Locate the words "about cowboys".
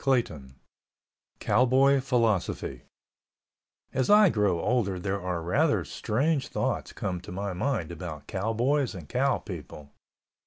7.91-8.95